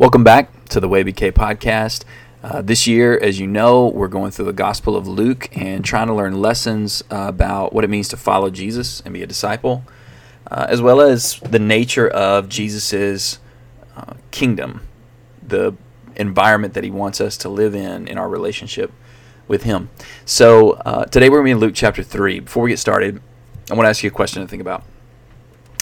[0.00, 2.04] Welcome back to the WayBK podcast.
[2.42, 6.06] Uh, this year, as you know, we're going through the Gospel of Luke and trying
[6.06, 9.84] to learn lessons uh, about what it means to follow Jesus and be a disciple,
[10.50, 13.40] uh, as well as the nature of Jesus's
[13.94, 14.86] uh, kingdom,
[15.46, 15.74] the
[16.16, 18.90] environment that he wants us to live in in our relationship
[19.48, 19.90] with him.
[20.24, 22.40] So uh, today we're going to be in Luke chapter 3.
[22.40, 23.20] Before we get started,
[23.70, 24.82] I want to ask you a question to think about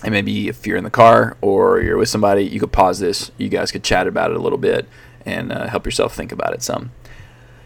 [0.04, 3.30] and maybe if you're in the car or you're with somebody, you could pause this.
[3.36, 4.88] You guys could chat about it a little bit
[5.26, 6.92] and uh, help yourself think about it some.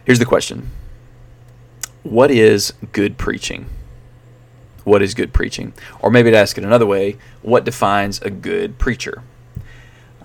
[0.05, 0.71] Here's the question
[2.01, 3.67] What is good preaching?
[4.83, 5.73] What is good preaching?
[6.01, 9.23] Or maybe to ask it another way, what defines a good preacher?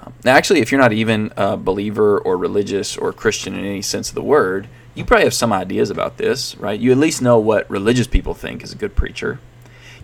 [0.01, 3.83] Um, now, actually, if you're not even a believer or religious or Christian in any
[3.83, 6.81] sense of the word, you probably have some ideas about this, right?
[6.81, 9.39] You at least know what religious people think is a good preacher.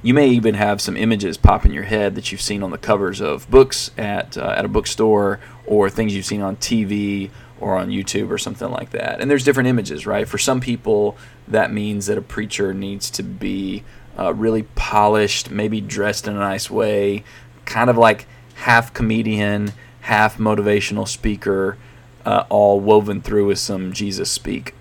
[0.04, 2.76] You may even have some images pop in your head that you've seen on the
[2.76, 7.78] covers of books at uh, at a bookstore or things you've seen on TV or
[7.78, 9.22] on YouTube or something like that.
[9.22, 10.28] And there's different images, right?
[10.28, 11.16] For some people,
[11.48, 13.82] that means that a preacher needs to be
[14.18, 17.24] uh, really polished, maybe dressed in a nice way,
[17.64, 21.78] kind of like half comedian, half motivational speaker,
[22.26, 24.74] uh, all woven through with some Jesus speak.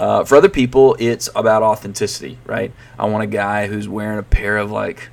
[0.00, 2.72] Uh, for other people, it's about authenticity, right?
[2.98, 5.10] I want a guy who's wearing a pair of like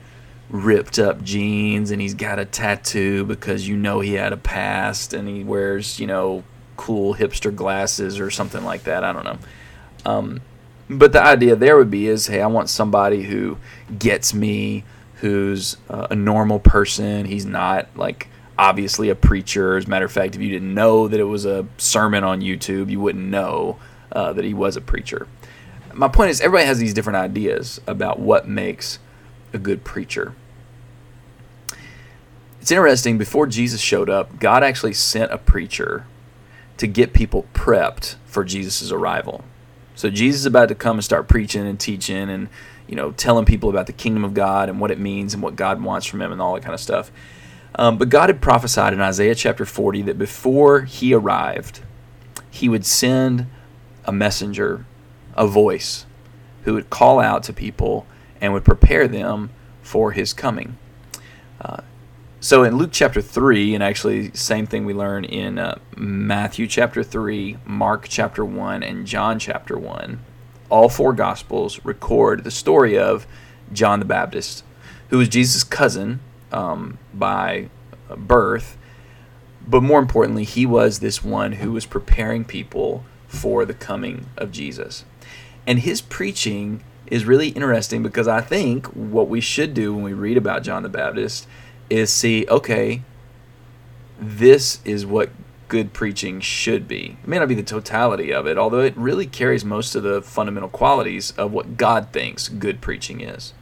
[0.49, 5.13] ripped up jeans and he's got a tattoo because you know he had a past
[5.13, 6.45] and he wears, you know,
[6.77, 9.03] cool hipster glasses or something like that.
[9.03, 9.37] I don't know.
[10.05, 10.41] Um,
[10.89, 13.57] but the idea there would be is hey, I want somebody who
[13.99, 17.25] gets me, who's uh, a normal person.
[17.25, 19.75] He's not like obviously a preacher.
[19.75, 22.39] As a matter of fact, if you didn't know that it was a sermon on
[22.39, 23.77] YouTube, you wouldn't know
[24.17, 25.27] uh, that he was a preacher.
[25.93, 28.97] My point is, everybody has these different ideas about what makes
[29.53, 30.33] a good preacher.
[32.59, 36.07] It's interesting, before Jesus showed up, God actually sent a preacher
[36.77, 39.43] to get people prepped for Jesus' arrival.
[39.93, 42.49] So Jesus is about to come and start preaching and teaching and
[42.87, 45.55] you know telling people about the kingdom of God and what it means and what
[45.55, 47.11] God wants from him and all that kind of stuff.
[47.75, 51.81] Um, but God had prophesied in Isaiah chapter 40 that before he arrived,
[52.49, 53.45] he would send
[54.07, 54.85] a messenger,
[55.35, 56.05] a voice,
[56.63, 58.07] who would call out to people
[58.41, 59.49] and would prepare them
[59.81, 60.77] for his coming.
[61.61, 61.81] Uh,
[62.39, 67.03] so in Luke chapter 3, and actually same thing we learn in uh, Matthew chapter
[67.03, 70.19] 3, Mark chapter 1, and John chapter 1,
[70.69, 73.25] all four gospels record the story of
[73.73, 74.63] John the Baptist,
[75.09, 76.19] who was Jesus' cousin
[76.51, 77.69] um, by
[78.15, 78.77] birth,
[79.67, 84.51] but more importantly, he was this one who was preparing people for the coming of
[84.51, 85.05] Jesus.
[85.65, 90.13] And his preaching is really interesting because I think what we should do when we
[90.13, 91.47] read about John the Baptist
[91.89, 93.01] is see, okay,
[94.19, 95.29] this is what
[95.67, 97.17] good preaching should be.
[97.21, 100.21] It may not be the totality of it, although it really carries most of the
[100.21, 103.53] fundamental qualities of what God thinks good preaching is.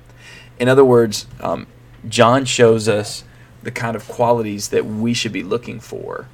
[0.60, 1.68] In other words, um,
[2.08, 3.24] John shows us
[3.64, 6.28] the kind of qualities that we should be looking for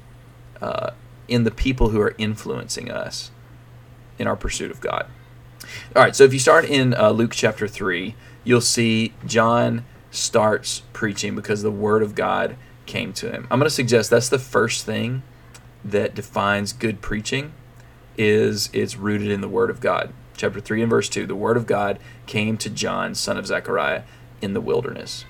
[0.60, 0.90] uh,
[1.32, 3.30] in the people who are influencing us
[4.18, 5.06] in our pursuit of God.
[5.96, 10.82] All right, so if you start in uh, Luke chapter 3, you'll see John starts
[10.92, 13.46] preaching because the word of God came to him.
[13.50, 15.22] I'm going to suggest that's the first thing
[15.82, 17.54] that defines good preaching
[18.18, 20.12] is it's rooted in the word of God.
[20.36, 24.02] Chapter 3 and verse 2, the word of God came to John, son of Zechariah,
[24.42, 25.24] in the wilderness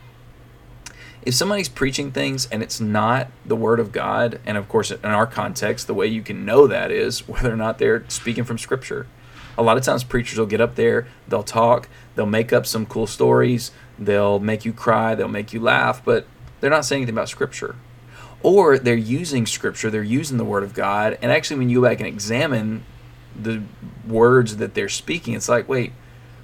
[1.24, 5.04] if somebody's preaching things and it's not the word of God, and of course, in
[5.04, 8.58] our context, the way you can know that is whether or not they're speaking from
[8.58, 9.06] Scripture.
[9.56, 12.86] A lot of times, preachers will get up there, they'll talk, they'll make up some
[12.86, 16.26] cool stories, they'll make you cry, they'll make you laugh, but
[16.60, 17.76] they're not saying anything about Scripture.
[18.42, 21.88] Or they're using Scripture, they're using the Word of God, and actually, when you go
[21.88, 22.84] back and examine
[23.40, 23.62] the
[24.08, 25.92] words that they're speaking, it's like, wait,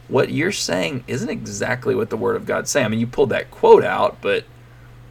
[0.07, 2.87] what you're saying isn't exactly what the Word of God's saying.
[2.87, 4.45] I mean, you pulled that quote out, but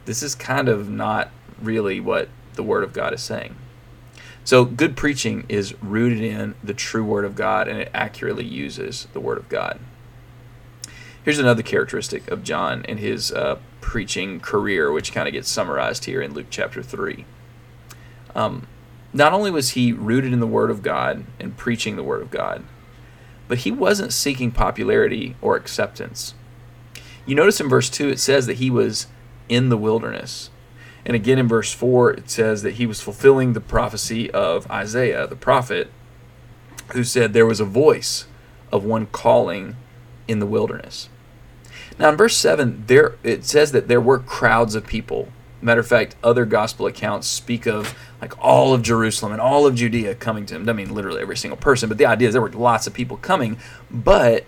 [0.08, 1.30] this is kind of not
[1.60, 3.54] really what the Word of God is saying.
[4.42, 9.06] So, good preaching is rooted in the true Word of God and it accurately uses
[9.12, 9.78] the Word of God.
[11.22, 16.06] Here's another characteristic of John and his uh, preaching career, which kind of gets summarized
[16.06, 17.26] here in Luke chapter 3.
[18.34, 18.66] Um,
[19.12, 22.30] not only was he rooted in the Word of God and preaching the Word of
[22.30, 22.64] God,
[23.46, 26.32] but he wasn't seeking popularity or acceptance.
[27.26, 29.06] You notice in verse 2 it says that he was
[29.48, 30.50] in the wilderness.
[31.04, 35.26] And again in verse 4, it says that he was fulfilling the prophecy of Isaiah,
[35.26, 35.90] the prophet,
[36.92, 38.26] who said there was a voice
[38.72, 39.76] of one calling
[40.26, 41.08] in the wilderness.
[41.98, 45.28] Now in verse 7, there it says that there were crowds of people
[45.60, 49.74] Matter of fact, other gospel accounts speak of like all of Jerusalem and all of
[49.74, 50.68] Judea coming to him.
[50.68, 53.16] I mean, literally every single person, but the idea is there were lots of people
[53.16, 53.58] coming.
[53.90, 54.44] But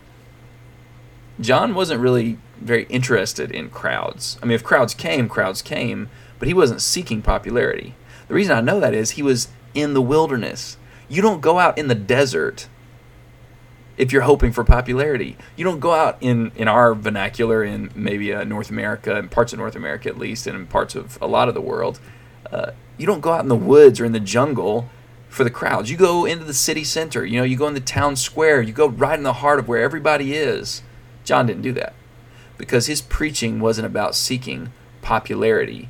[1.41, 4.39] John wasn't really very interested in crowds.
[4.43, 7.95] I mean, if crowds came, crowds came, but he wasn't seeking popularity.
[8.29, 10.77] The reason I know that is he was in the wilderness.
[11.09, 12.69] You don't go out in the desert
[13.97, 15.37] if you're hoping for popularity.
[15.57, 19.53] You don't go out in, in our vernacular in maybe uh, North America, in parts
[19.53, 22.01] of North America at least, and in parts of a lot of the world.
[22.51, 24.89] Uh, you don't go out in the woods or in the jungle
[25.29, 25.91] for the crowds.
[25.91, 27.25] You go into the city center.
[27.25, 28.61] You know, you go in the town square.
[28.63, 30.83] You go right in the heart of where everybody is.
[31.31, 31.95] John didn't do that
[32.59, 35.89] because his preaching wasn't about seeking popularity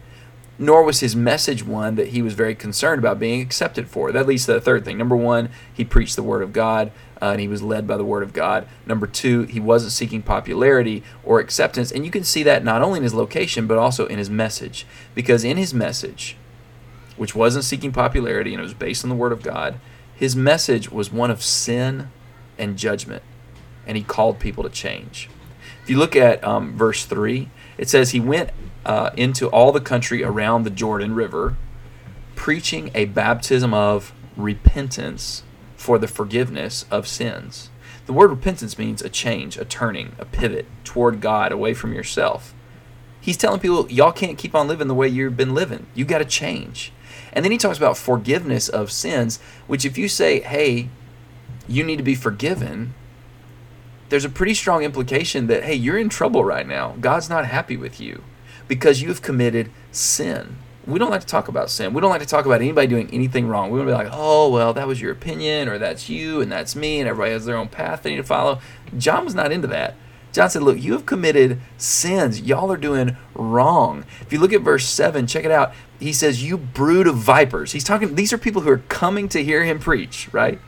[0.60, 4.12] nor was his message one that he was very concerned about being accepted for.
[4.12, 4.98] That leads to the third thing.
[4.98, 6.92] Number one, he preached the Word of God.
[7.22, 8.68] Uh, and he was led by the Word of God.
[8.84, 11.90] Number two, he wasn't seeking popularity or acceptance.
[11.90, 14.86] And you can see that not only in his location, but also in his message.
[15.14, 16.36] Because in his message,
[17.16, 19.80] which wasn't seeking popularity and it was based on the Word of God,
[20.14, 22.10] his message was one of sin
[22.58, 23.22] and judgment.
[23.90, 25.28] And he called people to change.
[25.82, 28.50] If you look at um, verse 3, it says, He went
[28.86, 31.56] uh, into all the country around the Jordan River,
[32.36, 35.42] preaching a baptism of repentance
[35.74, 37.68] for the forgiveness of sins.
[38.06, 42.54] The word repentance means a change, a turning, a pivot toward God, away from yourself.
[43.20, 45.86] He's telling people, y'all can't keep on living the way you've been living.
[45.96, 46.92] You got to change.
[47.32, 50.90] And then he talks about forgiveness of sins, which if you say, hey,
[51.66, 52.94] you need to be forgiven,
[54.10, 56.96] there's a pretty strong implication that, hey, you're in trouble right now.
[57.00, 58.24] God's not happy with you
[58.68, 60.56] because you've committed sin.
[60.84, 61.94] We don't like to talk about sin.
[61.94, 63.70] We don't like to talk about anybody doing anything wrong.
[63.70, 66.50] We want to be like, oh, well, that was your opinion, or that's you, and
[66.50, 68.60] that's me, and everybody has their own path they need to follow.
[68.98, 69.94] John was not into that.
[70.32, 72.40] John said, Look, you have committed sins.
[72.40, 74.04] Y'all are doing wrong.
[74.20, 75.72] If you look at verse 7, check it out.
[75.98, 77.72] He says, You brood of vipers.
[77.72, 80.60] He's talking, these are people who are coming to hear him preach, right?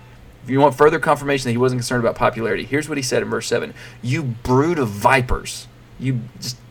[0.43, 3.23] If you want further confirmation that he wasn't concerned about popularity, here's what he said
[3.23, 5.69] in verse 7 You brood of vipers.
[5.99, 6.21] You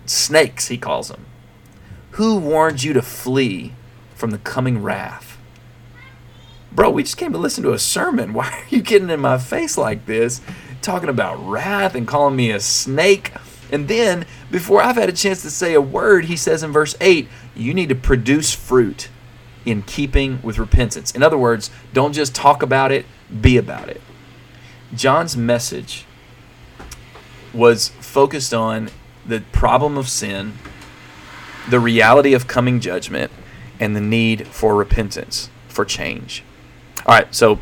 [0.06, 1.26] snakes, he calls them.
[2.12, 3.74] Who warned you to flee
[4.14, 5.38] from the coming wrath?
[6.74, 8.34] Bro, we just came to listen to a sermon.
[8.34, 10.42] Why are you getting in my face like this?
[10.82, 13.32] Talking about wrath and calling me a snake.
[13.72, 16.96] And then, before I've had a chance to say a word, he says in verse
[17.00, 19.10] 8, you need to produce fruit
[19.66, 21.12] in keeping with repentance.
[21.12, 23.06] In other words, don't just talk about it,
[23.40, 24.02] be about it.
[24.94, 26.06] John's message
[27.54, 28.90] was focused on
[29.26, 30.54] the problem of sin,
[31.70, 33.32] the reality of coming judgment,
[33.80, 36.44] and the need for repentance, for change.
[37.06, 37.60] All right, so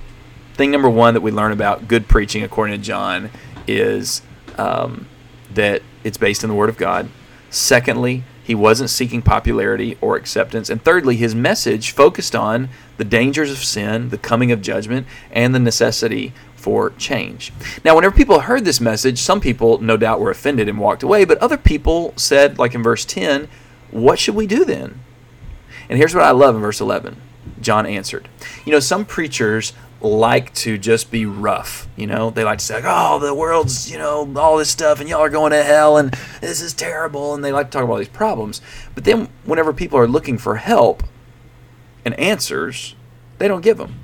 [0.54, 3.30] thing number one that we learn about good preaching, according to John,
[3.68, 4.21] is
[4.57, 5.07] um,
[5.54, 7.10] that it's based in the Word of God.
[7.50, 10.71] Secondly, he wasn't seeking popularity or acceptance.
[10.71, 15.53] And thirdly, his message focused on the dangers of sin, the coming of judgment, and
[15.53, 17.53] the necessity for change.
[17.85, 21.25] Now, whenever people heard this message, some people no doubt were offended and walked away,
[21.25, 23.47] but other people said, like in verse 10,
[23.91, 24.99] What should we do then?
[25.87, 27.17] And here's what I love in verse 11
[27.61, 28.27] John answered.
[28.65, 31.87] You know, some preachers like to just be rough.
[31.95, 34.99] You know, they like to say, like, "Oh, the world's you know all this stuff,
[34.99, 36.11] and y'all are going to hell, and
[36.41, 38.61] this is terrible," and they like to talk about these problems.
[38.95, 41.03] But then, whenever people are looking for help
[42.05, 42.95] and answers,
[43.37, 43.99] they don't give them.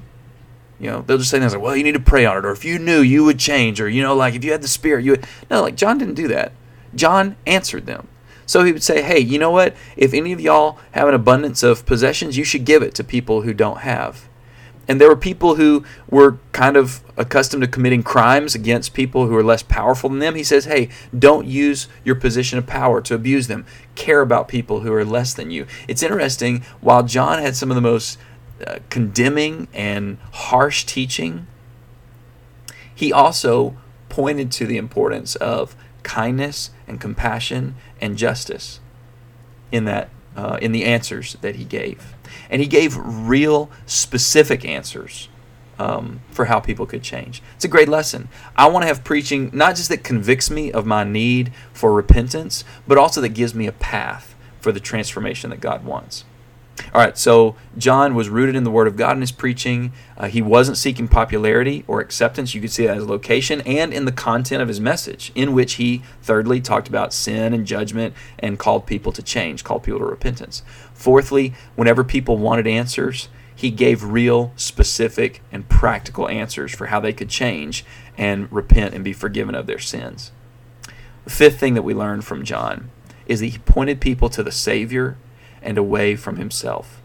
[0.80, 2.52] You know, they'll just say things like, well, you need to pray on it, or
[2.52, 5.06] if you knew, you would change, or, you know, like if you had the Spirit,
[5.06, 5.26] you would.
[5.50, 6.52] No, like John didn't do that.
[6.94, 8.08] John answered them.
[8.46, 9.76] So he would say, hey, you know what?
[9.98, 13.42] If any of y'all have an abundance of possessions, you should give it to people
[13.42, 14.28] who don't have.
[14.88, 19.36] And there were people who were kind of accustomed to committing crimes against people who
[19.36, 20.36] are less powerful than them.
[20.36, 23.66] He says, hey, don't use your position of power to abuse them.
[23.96, 25.66] Care about people who are less than you.
[25.88, 28.20] It's interesting, while John had some of the most
[28.66, 31.48] uh, condemning and harsh teaching,
[32.94, 33.76] he also
[34.10, 38.80] pointed to the importance of kindness and compassion and justice
[39.72, 42.15] in that uh, in the answers that he gave,
[42.50, 45.30] and he gave real specific answers
[45.78, 47.42] um, for how people could change.
[47.56, 48.30] It's a great lesson.
[48.56, 52.64] I want to have preaching not just that convicts me of my need for repentance,
[52.88, 56.26] but also that gives me a path for the transformation that God wants.
[56.94, 59.94] All right, so John was rooted in the Word of God in his preaching.
[60.18, 62.54] Uh, he wasn't seeking popularity or acceptance.
[62.54, 65.74] You could see that as location and in the content of his message, in which
[65.74, 70.06] he, thirdly, talked about sin and judgment and called people to change, called people to
[70.06, 70.64] repentance.
[70.94, 77.14] Fourthly, whenever people wanted answers, he gave real, specific, and practical answers for how they
[77.14, 77.86] could change
[78.18, 80.32] and repent and be forgiven of their sins.
[81.24, 82.90] The fifth thing that we learned from John
[83.26, 85.18] is that he pointed people to the Savior
[85.66, 87.02] and away from himself.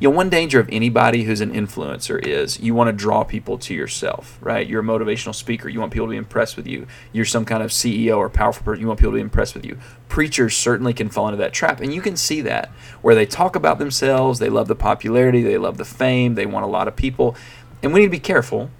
[0.00, 3.58] You know, one danger of anybody who's an influencer is you want to draw people
[3.58, 4.66] to yourself, right?
[4.66, 5.68] You're a motivational speaker.
[5.68, 6.86] You want people to be impressed with you.
[7.12, 8.80] You're some kind of CEO or powerful person.
[8.80, 9.78] You want people to be impressed with you.
[10.08, 11.80] Preachers certainly can fall into that trap.
[11.80, 12.70] And you can see that
[13.02, 14.40] where they talk about themselves.
[14.40, 15.42] They love the popularity.
[15.42, 16.34] They love the fame.
[16.34, 17.36] They want a lot of people.
[17.82, 18.70] And we need to be careful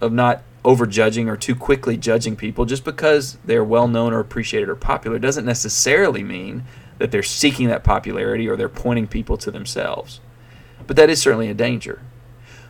[0.00, 4.68] of not overjudging or too quickly judging people just because they're well known or appreciated
[4.68, 6.64] or popular doesn't necessarily mean
[6.98, 10.20] that they're seeking that popularity or they're pointing people to themselves.
[10.86, 12.02] But that is certainly a danger.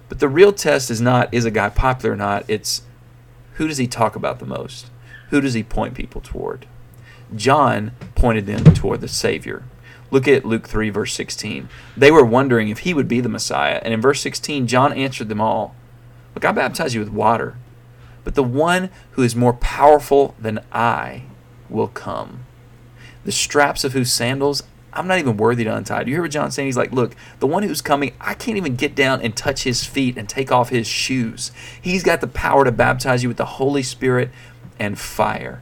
[0.09, 2.83] But the real test is not is a guy popular or not, it's
[3.55, 4.91] who does he talk about the most?
[5.31, 6.67] Who does he point people toward?
[7.35, 9.65] John pointed them toward the Savior.
[10.11, 11.69] Look at Luke 3, verse 16.
[11.97, 13.81] They were wondering if he would be the Messiah.
[13.83, 15.75] And in verse 16, John answered them all
[16.35, 17.57] Look, I baptize you with water,
[18.23, 21.23] but the one who is more powerful than I
[21.69, 22.45] will come.
[23.27, 24.63] The straps of whose sandals
[24.97, 26.05] I'm not even worthy to untie.
[26.05, 26.69] Do you hear what John's saying?
[26.69, 29.85] He's like, look, the one who's coming, I can't even get down and touch his
[29.85, 31.53] feet and take off his shoes.
[31.83, 34.31] He's got the power to baptize you with the Holy Spirit
[34.79, 35.61] and fire.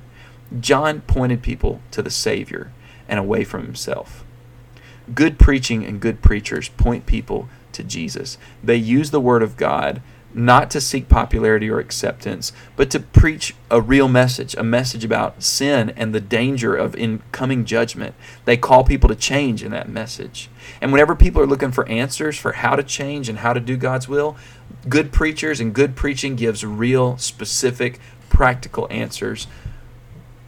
[0.61, 2.71] John pointed people to the Savior
[3.09, 4.25] and away from himself.
[5.13, 8.39] Good preaching and good preachers point people to Jesus.
[8.63, 10.01] They use the Word of God
[10.35, 15.43] not to seek popularity or acceptance, but to preach a real message, a message about
[15.43, 18.15] sin and the danger of incoming judgment.
[18.45, 20.51] They call people to change in that message.
[20.81, 23.77] And whenever people are looking for answers for how to change and how to do
[23.77, 24.37] God's will,
[24.89, 29.47] good preachers and good preaching gives real, specific, practical answers,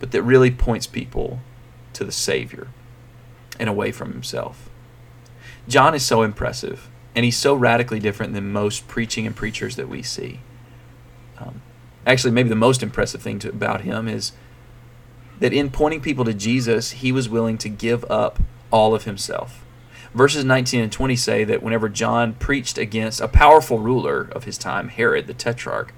[0.01, 1.41] but that really points people
[1.93, 2.69] to the Savior
[3.59, 4.69] and away from himself.
[5.69, 9.89] John is so impressive and he's so radically different than most preaching and preachers that
[9.89, 10.41] we see.
[11.39, 11.63] Um,
[12.07, 14.33] actually, maybe the most impressive thing to, about him is
[15.41, 18.39] that in pointing people to Jesus, he was willing to give up
[18.71, 19.65] all of himself.
[20.15, 24.59] Verses 19 and 20 say that whenever John preached against a powerful ruler of his
[24.59, 25.95] time, Herod the Tetrarch,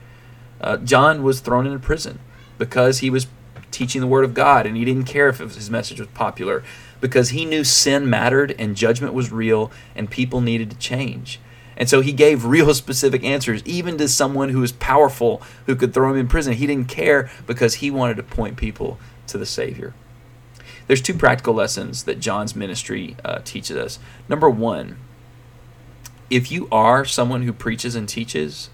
[0.60, 2.20] uh, John was thrown into prison
[2.58, 3.26] because he was
[3.70, 6.62] teaching the Word of God and he didn't care if his message was popular
[7.00, 11.40] because he knew sin mattered and judgment was real and people needed to change.
[11.76, 15.94] And so he gave real specific answers, even to someone who was powerful who could
[15.94, 16.54] throw him in prison.
[16.54, 19.94] He didn't care because he wanted to point people to the Savior.
[20.86, 23.98] There's two practical lessons that John's ministry uh, teaches us.
[24.28, 24.96] Number one,
[26.30, 28.70] if you are someone who preaches and teaches,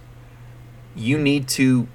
[0.94, 1.88] you need to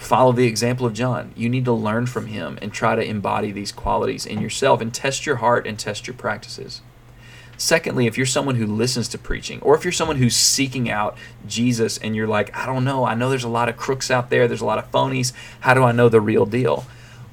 [0.00, 1.32] follow the example of John.
[1.36, 4.92] You need to learn from him and try to embody these qualities in yourself and
[4.92, 6.80] test your heart and test your practices.
[7.58, 11.18] Secondly, if you're someone who listens to preaching, or if you're someone who's seeking out
[11.46, 14.30] Jesus and you're like, I don't know, I know there's a lot of crooks out
[14.30, 16.86] there, there's a lot of phonies, how do I know the real deal?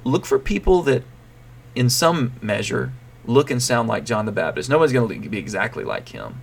[0.04, 1.02] Look for people that,
[1.74, 2.92] in some measure,
[3.24, 4.68] look and sound like John the Baptist.
[4.68, 6.42] Nobody's going to be exactly like him.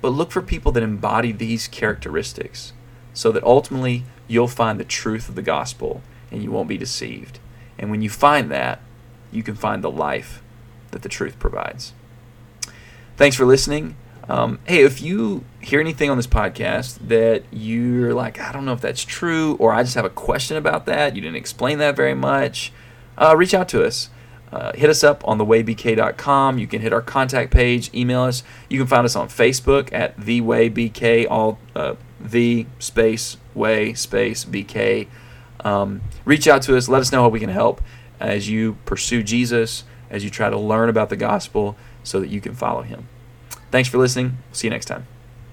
[0.00, 2.72] But look for people that embody these characteristics
[3.14, 7.40] so that ultimately you'll find the truth of the gospel and you won't be deceived.
[7.76, 8.80] And when you find that,
[9.32, 10.40] you can find the life
[10.92, 11.92] that the truth provides.
[13.16, 13.96] Thanks for listening.
[14.28, 18.72] Um, hey, if you hear anything on this podcast that you're like, I don't know
[18.72, 21.96] if that's true, or I just have a question about that, you didn't explain that
[21.96, 22.72] very much,
[23.18, 24.10] uh, reach out to us.
[24.52, 26.58] Uh, hit us up on thewaybk.com.
[26.58, 28.42] You can hit our contact page, email us.
[28.68, 35.08] You can find us on Facebook at thewaybk, all uh, the space way space bk.
[35.64, 36.88] Um, reach out to us.
[36.88, 37.82] Let us know how we can help
[38.18, 42.40] as you pursue Jesus, as you try to learn about the gospel, so that you
[42.40, 43.08] can follow Him.
[43.70, 44.38] Thanks for listening.
[44.52, 45.06] See you next time.